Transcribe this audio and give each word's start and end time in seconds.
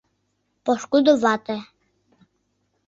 Пошкудо 0.63 1.13
вате. 1.23 1.57